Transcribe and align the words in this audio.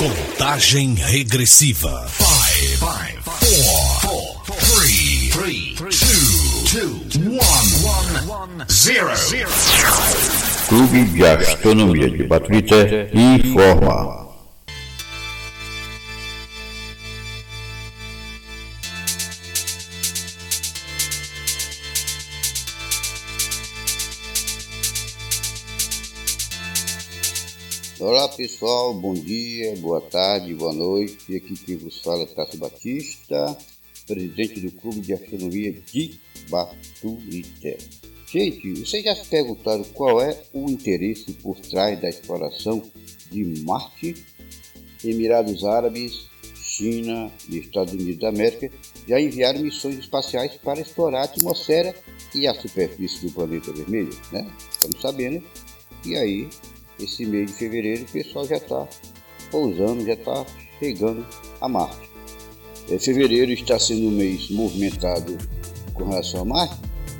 Contagem 0.00 0.94
regressiva. 0.94 2.06
Five, 2.08 2.78
five, 2.78 3.22
four, 3.22 4.00
four, 4.00 4.56
three, 4.56 5.28
three, 5.28 5.74
two, 5.76 7.04
two, 7.10 7.28
one, 7.28 8.26
one, 8.26 8.64
zero. 8.70 9.12
Clube 10.70 11.04
de 11.04 11.26
Astronomia 11.26 12.08
de 12.08 12.24
Baturité 12.24 13.10
informa. 13.12 14.29
Olá 28.00 28.26
pessoal, 28.30 28.94
bom 28.94 29.12
dia, 29.12 29.76
boa 29.76 30.00
tarde, 30.00 30.54
boa 30.54 30.72
noite. 30.72 31.36
Aqui 31.36 31.52
quem 31.54 31.76
vos 31.76 32.00
fala 32.00 32.22
é 32.22 32.26
Cássio 32.26 32.58
Batista, 32.58 33.58
presidente 34.06 34.58
do 34.58 34.72
Clube 34.72 35.00
de 35.00 35.12
Astronomia 35.12 35.70
de 35.70 36.18
Baturité. 36.48 37.76
Gente, 38.26 38.72
vocês 38.72 39.04
já 39.04 39.14
se 39.14 39.28
perguntaram 39.28 39.84
qual 39.92 40.22
é 40.22 40.34
o 40.54 40.70
interesse 40.70 41.30
por 41.34 41.60
trás 41.60 42.00
da 42.00 42.08
exploração 42.08 42.82
de 43.30 43.44
Marte? 43.64 44.24
Emirados 45.04 45.62
Árabes, 45.62 46.26
China 46.54 47.30
e 47.50 47.58
Estados 47.58 47.92
Unidos 47.92 48.18
da 48.18 48.30
América 48.30 48.72
já 49.06 49.20
enviaram 49.20 49.60
missões 49.60 49.98
espaciais 49.98 50.54
para 50.56 50.80
explorar 50.80 51.20
a 51.20 51.24
atmosfera 51.24 51.94
e 52.34 52.46
a 52.46 52.54
superfície 52.54 53.26
do 53.26 53.32
planeta 53.32 53.70
vermelho, 53.74 54.18
né? 54.32 54.50
Estamos 54.70 55.02
sabendo. 55.02 55.44
E 56.06 56.16
aí, 56.16 56.48
esse 57.02 57.26
mês 57.26 57.50
de 57.50 57.56
fevereiro, 57.56 58.02
o 58.02 58.12
pessoal 58.12 58.46
já 58.46 58.56
está 58.56 58.86
pousando, 59.50 60.04
já 60.04 60.14
está 60.14 60.44
chegando 60.78 61.26
a 61.60 61.68
Marte. 61.68 62.10
É, 62.90 62.98
fevereiro 62.98 63.52
está 63.52 63.78
sendo 63.78 64.08
um 64.08 64.10
mês 64.10 64.50
movimentado 64.50 65.36
com 65.94 66.04
relação 66.04 66.42
a 66.42 66.44
Marte. 66.44 66.76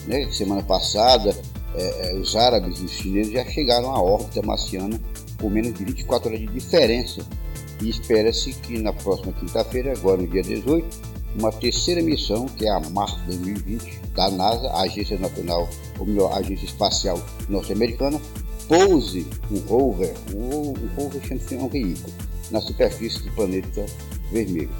Né? 0.06 0.30
Semana 0.32 0.62
passada, 0.62 1.36
é, 1.74 2.10
é, 2.10 2.14
os 2.14 2.34
árabes 2.34 2.80
e 2.80 2.84
os 2.84 2.92
chineses 2.92 3.32
já 3.32 3.44
chegaram 3.44 3.94
à 3.94 4.02
órbita 4.02 4.42
marciana 4.42 5.00
com 5.40 5.48
menos 5.48 5.74
de 5.74 5.84
24 5.84 6.28
horas 6.28 6.40
de 6.40 6.46
diferença. 6.46 7.24
E 7.82 7.88
espera-se 7.88 8.52
que 8.52 8.78
na 8.78 8.92
próxima 8.92 9.32
quinta-feira, 9.32 9.92
agora 9.92 10.20
no 10.20 10.28
dia 10.28 10.42
18, 10.42 10.86
uma 11.38 11.52
terceira 11.52 12.02
missão, 12.02 12.46
que 12.46 12.66
é 12.66 12.70
a 12.70 12.80
Marte 12.90 13.20
2020, 13.26 14.00
da 14.14 14.30
NASA, 14.30 14.68
a 14.68 14.82
Agência 14.82 15.18
Nacional, 15.18 15.68
ou 15.98 16.04
melhor, 16.04 16.32
a 16.32 16.38
Agência 16.38 16.66
Espacial 16.66 17.22
Norte-Americana, 17.48 18.20
pouse 18.70 19.26
um 19.50 19.58
rover, 19.66 20.14
um, 20.32 20.68
um 20.70 20.88
rover 20.96 21.20
chama-se 21.26 21.56
um 21.56 21.68
veículo, 21.68 22.14
na 22.52 22.60
superfície 22.60 23.20
do 23.24 23.32
planeta 23.32 23.84
vermelho. 24.30 24.70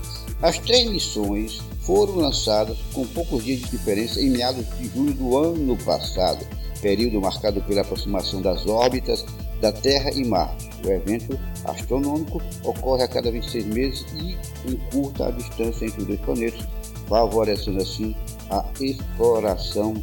As 0.41 0.59
três 0.61 0.89
missões 0.89 1.61
foram 1.81 2.15
lançadas 2.15 2.79
com 2.93 3.05
poucos 3.09 3.45
dias 3.45 3.59
de 3.59 3.71
diferença 3.71 4.21
em 4.21 4.31
meados 4.31 4.65
de 4.79 4.87
julho 4.91 5.13
do 5.15 5.37
ano 5.37 5.77
passado, 5.79 6.47
período 6.81 7.21
marcado 7.21 7.61
pela 7.63 7.81
aproximação 7.81 8.41
das 8.41 8.65
órbitas 8.65 9.25
da 9.61 9.73
Terra 9.73 10.13
e 10.13 10.25
Marte. 10.25 10.71
O 10.85 10.89
evento 10.89 11.37
astronômico 11.65 12.41
ocorre 12.63 13.03
a 13.03 13.09
cada 13.09 13.29
26 13.33 13.67
meses 13.67 14.07
e 14.15 14.39
encurta 14.71 15.27
a 15.27 15.31
distância 15.33 15.85
entre 15.85 16.03
os 16.03 16.07
dois 16.07 16.21
planetas, 16.21 16.65
favorecendo 17.09 17.83
assim 17.83 18.15
a 18.51 18.65
exploração 18.81 19.95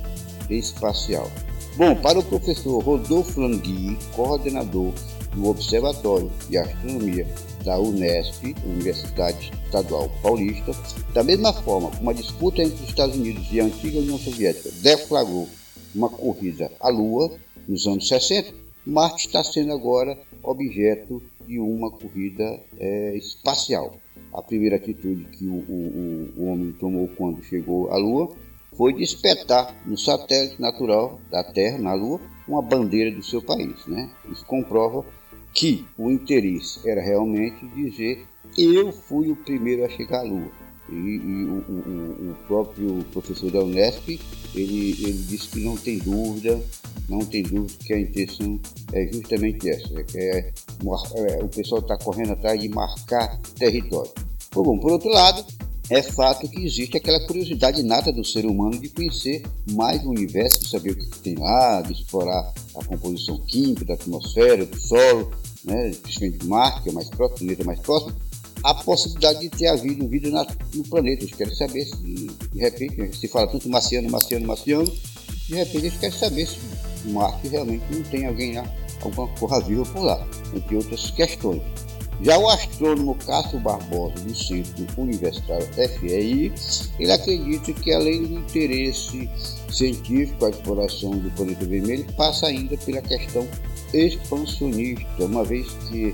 espacial. 0.49 1.31
Bom, 1.77 1.95
para 1.95 2.17
o 2.17 2.23
professor 2.23 2.79
Rodolfo 2.79 3.39
Langui, 3.39 3.99
coordenador 4.15 4.91
do 5.35 5.47
Observatório 5.47 6.31
de 6.49 6.57
Astronomia 6.57 7.27
da 7.63 7.79
Unesp, 7.79 8.55
Universidade 8.65 9.51
Estadual 9.63 10.09
Paulista, 10.23 10.71
da 11.13 11.23
mesma 11.23 11.53
forma 11.53 11.91
como 11.91 12.09
a 12.09 12.13
disputa 12.13 12.63
entre 12.63 12.83
os 12.83 12.89
Estados 12.89 13.15
Unidos 13.15 13.45
e 13.51 13.59
a 13.59 13.65
antiga 13.65 13.99
União 13.99 14.17
Soviética 14.17 14.71
deflagrou 14.81 15.47
uma 15.93 16.09
corrida 16.09 16.71
à 16.79 16.89
Lua 16.89 17.31
nos 17.67 17.85
anos 17.85 18.07
60, 18.07 18.55
Marte 18.83 19.27
está 19.27 19.43
sendo 19.43 19.71
agora 19.71 20.17
objeto 20.41 21.21
de 21.47 21.59
uma 21.59 21.91
corrida 21.91 22.59
é, 22.79 23.15
espacial. 23.15 23.97
A 24.33 24.41
primeira 24.41 24.77
atitude 24.77 25.25
que 25.25 25.45
o, 25.45 25.53
o, 25.53 26.33
o 26.37 26.45
homem 26.47 26.71
tomou 26.71 27.07
quando 27.09 27.43
chegou 27.43 27.91
à 27.91 27.97
Lua 27.97 28.35
foi 28.77 28.93
de 28.93 29.03
espetar 29.03 29.75
no 29.85 29.97
satélite 29.97 30.61
natural 30.61 31.19
da 31.31 31.43
Terra, 31.43 31.79
na 31.79 31.93
Lua, 31.93 32.21
uma 32.47 32.61
bandeira 32.61 33.11
do 33.11 33.23
seu 33.23 33.41
país. 33.41 33.85
Né? 33.87 34.09
Isso 34.31 34.45
comprova 34.45 35.03
que 35.53 35.85
o 35.97 36.11
interesse 36.11 36.87
era 36.87 37.01
realmente 37.01 37.65
dizer 37.75 38.25
eu 38.57 38.91
fui 38.91 39.31
o 39.31 39.35
primeiro 39.35 39.83
a 39.83 39.89
chegar 39.89 40.19
à 40.19 40.23
Lua. 40.23 40.49
E, 40.89 40.93
e 40.93 41.45
o, 41.45 41.65
o, 41.67 42.31
o, 42.31 42.35
próprio 42.47 43.03
professor 43.11 43.51
da 43.51 43.59
Unesp, 43.59 44.07
ele, 44.55 44.91
ele 44.91 45.25
disse 45.27 45.49
que 45.49 45.59
não 45.59 45.75
tem 45.75 45.97
dúvida, 45.97 46.63
não 47.09 47.19
tem 47.19 47.43
dúvida 47.43 47.73
que 47.83 47.93
a 47.93 47.99
intenção 47.99 48.57
é 48.93 49.05
justamente 49.11 49.69
essa, 49.69 49.99
é 49.99 50.03
que 50.03 50.17
é, 50.17 50.37
é, 50.39 51.43
o 51.43 51.49
pessoal 51.49 51.81
está 51.81 51.97
correndo 51.97 52.31
atrás 52.31 52.61
de 52.61 52.69
marcar 52.69 53.37
território. 53.59 54.11
Bom, 54.53 54.79
por 54.79 54.93
outro 54.93 55.09
lado, 55.09 55.45
é 55.89 56.01
fato 56.01 56.47
que 56.49 56.65
existe 56.65 56.97
aquela 56.97 57.25
curiosidade 57.25 57.79
inata 57.79 58.11
do 58.11 58.23
ser 58.23 58.45
humano 58.45 58.77
de 58.77 58.89
conhecer 58.89 59.43
mais 59.71 60.03
o 60.03 60.09
universo, 60.09 60.61
de 60.61 60.69
saber 60.69 60.91
o 60.91 60.95
que 60.97 61.19
tem 61.19 61.35
lá, 61.35 61.81
de 61.81 61.93
explorar 61.93 62.53
a 62.75 62.83
composição 62.83 63.37
química 63.45 63.85
da 63.85 63.93
atmosfera, 63.93 64.65
do 64.65 64.79
solo, 64.79 65.31
né, 65.63 65.91
principalmente 66.01 66.37
do 66.39 66.47
mar, 66.47 66.83
que 66.83 66.89
é 66.89 66.91
mais 66.91 67.09
próximo, 67.09 67.35
o 67.35 67.39
planeta 67.39 67.63
mais 67.63 67.79
próximo, 67.79 68.13
a 68.63 68.73
possibilidade 68.73 69.39
de 69.39 69.49
ter 69.49 69.67
havido 69.67 70.07
vida 70.07 70.29
na, 70.29 70.45
no 70.73 70.83
planeta. 70.83 71.23
Eles 71.23 71.35
querem 71.35 71.55
saber 71.55 71.85
se, 71.85 71.95
de 72.51 72.59
repente, 72.59 73.17
se 73.17 73.27
fala 73.29 73.47
tanto 73.47 73.69
marciano, 73.69 74.09
marciano, 74.09 74.45
marciano, 74.45 74.91
de 75.47 75.55
repente 75.55 75.85
eles 75.85 75.97
querem 75.97 76.17
saber 76.17 76.45
se 76.45 76.57
Marte 77.05 77.47
realmente 77.47 77.85
não 77.89 78.03
tem 78.03 78.25
alguém 78.25 78.55
lá, 78.55 78.69
alguma 79.01 79.27
porra 79.35 79.61
viva 79.61 79.85
por 79.85 80.01
lá, 80.01 80.27
entre 80.53 80.75
outras 80.75 81.11
questões. 81.11 81.61
Já 82.21 82.37
o 82.37 82.49
astrônomo 82.49 83.15
Cássio 83.15 83.59
Barbosa, 83.59 84.15
do 84.15 84.35
Centro 84.35 84.87
Universitário 84.97 85.67
FEI, 85.67 86.51
ele 86.99 87.11
acredita 87.11 87.73
que 87.73 87.93
além 87.93 88.23
do 88.23 88.39
interesse 88.39 89.29
científico, 89.71 90.45
a 90.45 90.49
exploração 90.49 91.11
do 91.11 91.29
planeta 91.31 91.65
vermelho 91.65 92.05
passa 92.13 92.47
ainda 92.47 92.75
pela 92.77 93.01
questão 93.01 93.47
expansionista, 93.93 95.05
uma 95.19 95.43
vez 95.43 95.67
que 95.89 96.13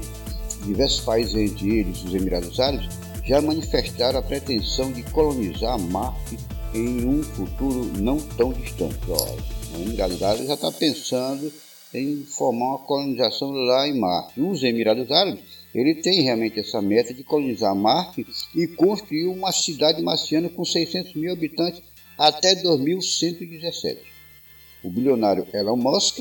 diversos 0.66 1.02
países, 1.02 1.36
entre 1.36 1.80
eles 1.80 2.04
os 2.04 2.14
Emirados 2.14 2.60
Árabes, 2.60 2.90
já 3.24 3.42
manifestaram 3.42 4.20
a 4.20 4.24
pretensão 4.24 4.92
de 4.92 5.04
colonizar 5.04 5.80
Marte 5.80 6.38
em 6.74 7.06
um 7.06 7.24
futuro 7.24 7.90
não 7.98 8.18
tão 8.20 8.52
distante. 8.52 9.00
Olha, 9.08 9.42
os 9.74 9.82
Emirados 9.82 10.22
Árabes 10.22 10.48
já 10.48 10.56
está 10.56 10.72
pensando 10.72 11.52
em 11.94 12.24
formar 12.26 12.66
uma 12.66 12.80
colonização 12.80 13.52
lá 13.52 13.88
em 13.88 13.98
Marte. 13.98 14.42
Os 14.42 14.64
Emirados 14.64 15.10
Árabes 15.10 15.63
ele 15.74 15.96
tem 15.96 16.22
realmente 16.22 16.60
essa 16.60 16.82
meta 16.82 17.14
de 17.14 17.24
colonizar 17.24 17.76
Marte 17.76 18.26
e 18.56 18.68
construir 18.68 19.26
uma 19.26 19.52
cidade 19.52 20.02
marciana 20.02 20.50
com 20.50 20.64
600 20.64 21.16
mil 21.16 21.32
habitantes 21.32 21.82
até 22.18 22.56
2117. 22.56 24.02
O 24.84 24.90
bilionário 24.90 25.48
Elon 25.54 25.78
Musk 25.78 26.20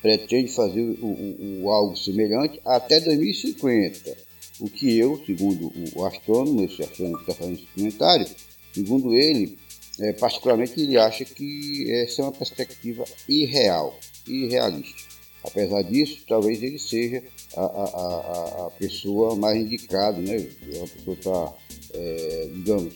pretende 0.00 0.50
fazer 0.52 0.80
o, 0.80 1.06
o, 1.06 1.62
o 1.62 1.70
algo 1.70 1.96
semelhante 1.96 2.60
até 2.64 2.98
2050, 2.98 4.16
o 4.58 4.68
que 4.68 4.98
eu, 4.98 5.22
segundo 5.24 5.72
o 5.94 6.04
astrônomo, 6.04 6.64
esse 6.64 6.82
astrônomo 6.82 7.18
que 7.18 7.22
está 7.22 7.34
fazendo 7.34 7.58
esse 7.58 7.66
comentário, 7.74 8.26
segundo 8.72 9.14
ele, 9.14 9.56
é, 10.00 10.12
particularmente 10.12 10.80
ele 10.80 10.96
acha 10.96 11.24
que 11.24 11.90
essa 11.90 12.22
é 12.22 12.24
uma 12.24 12.32
perspectiva 12.32 13.04
irreal, 13.28 13.96
irrealista. 14.26 15.12
Apesar 15.44 15.82
disso, 15.82 16.22
talvez 16.26 16.62
ele 16.62 16.78
seja 16.78 17.22
a, 17.56 17.60
a, 17.60 18.66
a, 18.66 18.70
pessoa 18.78 19.36
mais 19.36 19.58
indicada, 19.58 20.18
né? 20.18 20.48
A 20.82 20.88
pessoa 20.88 21.16
está, 21.16 21.54
é, 21.94 22.50
digamos, 22.54 22.94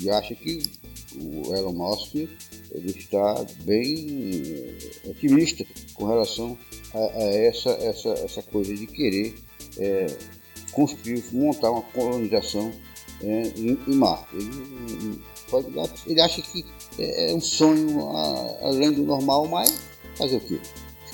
e 0.00 0.10
acha 0.10 0.34
que 0.34 0.62
o 1.16 1.54
Elon 1.54 1.72
Musk 1.72 2.14
ele 2.14 2.90
está 2.90 3.44
bem 3.64 4.42
é, 5.04 5.10
otimista 5.10 5.64
com 5.94 6.06
relação 6.06 6.56
a, 6.94 6.98
a 6.98 7.22
essa, 7.22 7.70
essa, 7.70 8.10
essa 8.10 8.42
coisa 8.42 8.74
de 8.74 8.86
querer 8.86 9.34
é, 9.78 10.06
construir, 10.72 11.24
montar 11.32 11.70
uma 11.70 11.82
colonização 11.82 12.72
é, 13.22 13.42
em, 13.56 13.78
em 13.86 13.94
Marte. 13.94 14.36
Ele, 14.36 15.22
ele 16.06 16.20
acha 16.20 16.40
que 16.42 16.64
é, 16.98 17.32
é 17.32 17.34
um 17.34 17.40
sonho 17.40 18.08
além 18.62 18.92
do 18.92 19.02
normal, 19.02 19.48
mas 19.48 19.80
fazer 20.16 20.36
o 20.36 20.40
quê? 20.40 20.60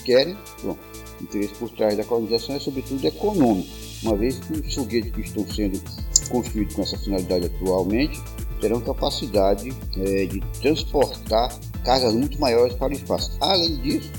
querem. 0.07 0.39
Bom, 0.63 0.79
o 1.21 1.25
interesse 1.25 1.55
por 1.55 1.71
trás 1.71 1.97
da 1.97 2.05
colonização 2.05 2.57
é 2.57 2.59
sobretudo 2.59 3.05
econômico, 3.07 3.69
uma 4.03 4.17
vez 4.17 4.39
que 4.39 4.53
os 4.53 4.75
foguetes 4.75 5.13
que 5.13 5.21
estão 5.21 5.47
sendo 5.47 5.81
construídos 6.29 6.75
com 6.75 6.83
essa 6.83 6.99
finalidade 6.99 7.47
atualmente 7.47 8.21
terão 8.61 8.81
capacidade 8.81 9.73
é, 9.97 10.27
de 10.27 10.41
transportar 10.61 11.55
cargas 11.85 12.15
muito 12.15 12.41
maiores 12.41 12.75
para 12.75 12.89
o 12.89 12.93
espaço. 12.93 13.37
Além 13.41 13.77
disso, 13.77 14.11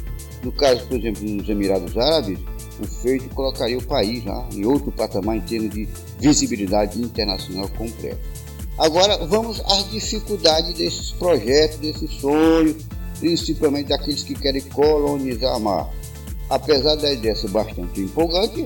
no 0.44 0.52
caso, 0.52 0.86
por 0.88 0.98
exemplo, 0.98 1.24
dos 1.24 1.50
Emirados 1.50 1.98
Árabes, 1.98 2.40
o 2.80 2.88
feito 2.88 3.28
colocaria 3.34 3.78
o 3.78 3.84
país 3.84 4.24
lá 4.24 4.48
em 4.54 4.66
outro 4.66 4.92
patamar 4.92 5.38
em 5.38 5.42
termos 5.42 5.72
de 5.72 5.88
visibilidade 6.20 7.02
internacional 7.02 7.68
completa. 7.70 8.20
Agora 8.78 9.26
vamos 9.26 9.60
às 9.62 9.90
dificuldades 9.90 10.76
desses 10.76 11.12
projetos, 11.14 11.78
desses 11.78 12.12
sonhos, 12.22 12.76
principalmente 13.20 13.88
daqueles 13.88 14.22
que 14.22 14.36
querem 14.36 14.62
colonizar 14.62 15.60
Marte. 15.60 16.07
Apesar 16.50 16.96
da 16.96 17.12
ideia 17.12 17.36
ser 17.36 17.50
bastante 17.50 18.02
empolgante, 18.02 18.66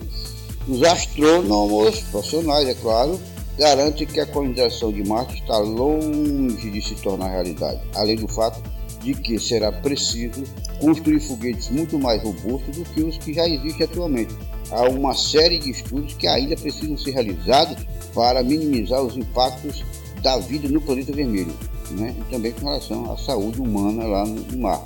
os 0.67 0.83
astrônomos 0.83 1.99
profissionais, 2.11 2.67
é 2.67 2.73
claro, 2.75 3.19
garantem 3.57 4.05
que 4.05 4.19
a 4.19 4.25
colonização 4.25 4.91
de 4.91 5.03
Marte 5.03 5.41
está 5.41 5.57
longe 5.57 6.69
de 6.69 6.81
se 6.81 6.95
tornar 6.95 7.29
realidade, 7.29 7.81
além 7.95 8.15
do 8.15 8.27
fato 8.27 8.61
de 9.01 9.15
que 9.15 9.39
será 9.39 9.71
preciso 9.71 10.43
construir 10.79 11.19
foguetes 11.19 11.69
muito 11.69 11.97
mais 11.97 12.21
robustos 12.21 12.77
do 12.77 12.85
que 12.85 13.01
os 13.01 13.17
que 13.17 13.33
já 13.33 13.47
existem 13.47 13.85
atualmente. 13.85 14.35
Há 14.69 14.83
uma 14.89 15.13
série 15.15 15.57
de 15.57 15.71
estudos 15.71 16.13
que 16.13 16.27
ainda 16.27 16.55
precisam 16.55 16.97
ser 16.97 17.11
realizados 17.11 17.83
para 18.13 18.43
minimizar 18.43 19.01
os 19.01 19.17
impactos 19.17 19.83
da 20.21 20.37
vida 20.37 20.69
no 20.69 20.79
planeta 20.79 21.11
vermelho, 21.11 21.53
né? 21.91 22.15
e 22.17 22.31
também 22.31 22.51
com 22.51 22.67
relação 22.67 23.11
à 23.11 23.17
saúde 23.17 23.59
humana 23.59 24.03
lá 24.05 24.25
no 24.25 24.57
mar. 24.59 24.83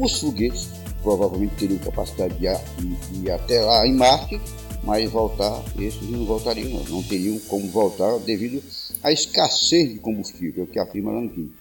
Os 0.00 0.18
foguetes 0.20 0.68
provavelmente 1.06 1.54
teriam 1.54 1.78
capacidade 1.78 2.34
de 2.36 2.46
ir 2.46 3.30
até 3.30 3.60
lá 3.60 3.86
em 3.86 3.94
Marte, 3.94 4.40
mas 4.82 5.08
voltar, 5.08 5.62
esses 5.78 6.02
não 6.10 6.24
voltariam, 6.24 6.68
não, 6.68 6.82
não 6.82 7.02
teriam 7.04 7.38
como 7.46 7.68
voltar 7.68 8.18
devido 8.18 8.60
à 9.04 9.12
escassez 9.12 9.92
de 9.92 10.00
combustível, 10.00 10.64
é 10.64 10.66
o 10.66 10.66
que 10.66 10.80
afirma 10.80 11.12
Lankin. 11.12 11.52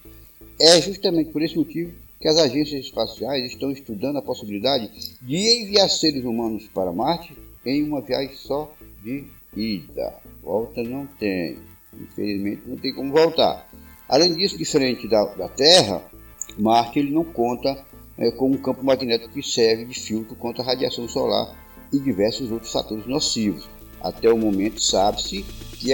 É 0.59 0.81
justamente 0.81 1.29
por 1.29 1.43
esse 1.43 1.55
motivo 1.55 1.91
que 2.19 2.27
as 2.27 2.37
agências 2.37 2.85
espaciais 2.85 3.51
estão 3.51 3.69
estudando 3.69 4.17
a 4.17 4.21
possibilidade 4.23 4.89
de 5.21 5.37
enviar 5.61 5.91
seres 5.91 6.23
humanos 6.23 6.67
para 6.73 6.91
Marte 6.91 7.37
em 7.63 7.83
uma 7.83 8.01
viagem 8.01 8.35
só 8.35 8.73
de 9.03 9.25
ida. 9.55 10.15
Volta 10.41 10.81
não 10.81 11.05
tem. 11.19 11.59
Infelizmente 11.93 12.63
não 12.65 12.77
tem 12.77 12.91
como 12.95 13.11
voltar. 13.11 13.69
Além 14.09 14.33
disso, 14.33 14.57
diferente 14.57 15.07
da, 15.07 15.23
da 15.35 15.47
Terra, 15.49 16.01
Marte 16.57 16.97
ele 16.97 17.11
não 17.11 17.23
conta 17.23 17.85
é, 18.17 18.31
com 18.31 18.49
um 18.49 18.57
campo 18.57 18.83
magnético 18.83 19.33
que 19.33 19.43
serve 19.43 19.85
de 19.85 19.99
filtro 19.99 20.35
contra 20.35 20.63
a 20.63 20.65
radiação 20.65 21.07
solar 21.07 21.55
e 21.91 21.99
diversos 21.99 22.51
outros 22.51 22.71
fatores 22.71 23.05
nocivos. 23.05 23.67
Até 24.01 24.31
o 24.31 24.37
momento 24.37 24.81
sabe-se 24.81 25.43
que, 25.71 25.93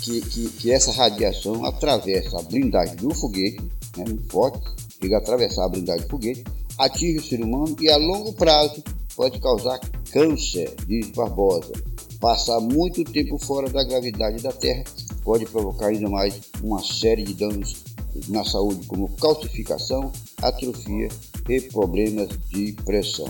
que, 0.00 0.20
que, 0.20 0.50
que 0.50 0.72
essa 0.72 0.92
radiação 0.92 1.64
atravessa 1.64 2.38
a 2.38 2.42
blindagem 2.42 2.96
do 2.96 3.14
foguete 3.14 3.60
né, 3.96 4.04
muito 4.06 4.30
forte, 4.30 4.60
chega 5.00 5.16
a 5.16 5.18
atravessar 5.18 5.64
a 5.64 5.68
blindagem 5.68 6.04
do 6.04 6.10
foguete, 6.10 6.44
atinge 6.78 7.18
o 7.18 7.22
ser 7.22 7.42
humano 7.42 7.76
e 7.80 7.90
a 7.90 7.96
longo 7.96 8.32
prazo 8.32 8.82
pode 9.16 9.40
causar 9.40 9.80
câncer, 10.12 10.72
diz 10.86 11.10
Barbosa. 11.10 11.72
Passar 12.20 12.60
muito 12.60 13.04
tempo 13.04 13.38
fora 13.38 13.68
da 13.68 13.84
gravidade 13.84 14.42
da 14.42 14.52
Terra 14.52 14.84
pode 15.24 15.44
provocar 15.46 15.88
ainda 15.88 16.08
mais 16.08 16.40
uma 16.62 16.82
série 16.82 17.22
de 17.22 17.34
danos 17.34 17.84
na 18.28 18.44
saúde, 18.44 18.86
como 18.86 19.08
calcificação, 19.16 20.12
atrofia 20.42 21.08
e 21.48 21.60
problemas 21.60 22.28
de 22.50 22.72
pressão. 22.84 23.28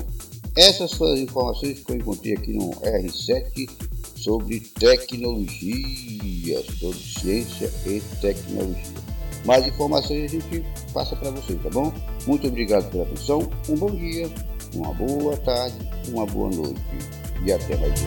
Essas 0.56 0.92
foram 0.92 1.14
as 1.14 1.20
informações 1.20 1.80
que 1.80 1.92
eu 1.92 1.96
encontrei 1.96 2.34
aqui 2.34 2.52
no 2.52 2.70
R7 2.70 3.69
sobre 4.16 4.60
tecnologia, 4.60 6.64
sobre 6.78 6.98
ciência 6.98 7.70
e 7.86 8.00
tecnologia. 8.20 8.98
Mais 9.44 9.66
informações 9.66 10.25
a 10.25 10.26
gente 10.26 10.64
passa 10.92 11.14
para 11.14 11.30
vocês, 11.30 11.60
tá 11.62 11.70
bom? 11.70 11.92
Muito 12.26 12.48
obrigado 12.48 12.90
pela 12.90 13.04
atenção, 13.04 13.48
um 13.69 13.76
bom 13.76 13.90
dia, 13.90 14.28
uma 14.75 14.92
boa 14.94 15.36
tarde, 15.38 15.76
uma 16.08 16.26
boa 16.26 16.50
noite 16.50 16.80
e 17.44 17.52
até 17.52 17.76
mais. 17.76 18.00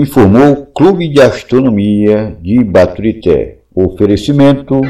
Informou 0.00 0.52
o 0.52 0.66
Clube 0.66 1.08
de 1.08 1.20
Astronomia 1.20 2.36
de 2.40 2.62
Baturité. 2.62 3.58
Oferecimento 3.74 4.80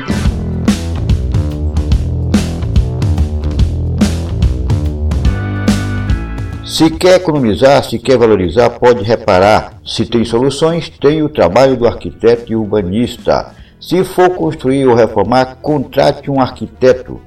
Se 6.63 6.91
quer 6.91 7.17
economizar, 7.17 7.83
se 7.85 7.99
quer 7.99 8.19
valorizar, 8.19 8.69
pode 8.69 9.03
reparar. 9.03 9.81
Se 9.83 10.05
tem 10.05 10.27
soluções, 10.27 10.91
tem 10.91 11.23
o 11.23 11.31
trabalho 11.31 11.75
do 11.75 11.87
arquiteto 11.87 12.53
e 12.53 12.55
urbanista. 12.55 13.55
Se 13.81 14.05
for 14.05 14.29
construir 14.35 14.85
ou 14.85 14.95
reformar, 14.95 15.57
contrate 15.63 16.31
um 16.31 16.39
arquiteto. 16.39 17.19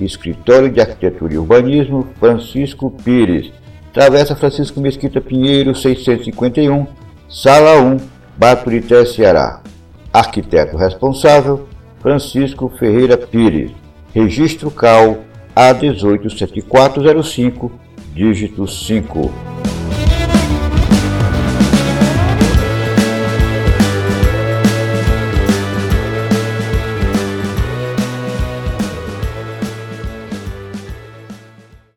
Escritório 0.00 0.68
de 0.68 0.80
Arquitetura 0.80 1.34
e 1.34 1.38
Urbanismo, 1.38 2.04
Francisco 2.18 2.90
Pires. 2.90 3.52
Travessa 3.92 4.34
Francisco 4.34 4.80
Mesquita 4.80 5.20
Pinheiro, 5.20 5.72
651, 5.72 6.84
Sala 7.28 7.82
1, 7.82 7.98
Baturité, 8.38 9.04
Ceará. 9.04 9.60
Arquiteto 10.10 10.78
responsável, 10.78 11.68
Francisco 12.00 12.72
Ferreira 12.78 13.18
Pires. 13.18 13.70
Registro 14.14 14.70
CAL 14.70 15.18
A187405 15.54 17.70
dígito 18.14 18.66
5. 18.66 19.57